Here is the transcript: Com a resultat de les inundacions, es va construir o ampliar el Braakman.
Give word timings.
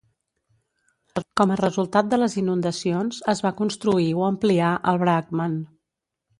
Com 1.41 1.53
a 1.55 1.57
resultat 1.59 2.09
de 2.15 2.19
les 2.23 2.37
inundacions, 2.43 3.21
es 3.35 3.45
va 3.49 3.53
construir 3.63 4.09
o 4.23 4.27
ampliar 4.33 4.75
el 4.93 5.03
Braakman. 5.07 5.63